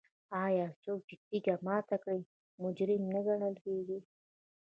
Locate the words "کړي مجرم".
2.03-3.03